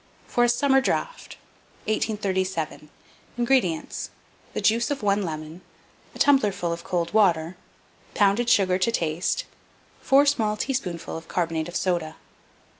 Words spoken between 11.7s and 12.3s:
soda.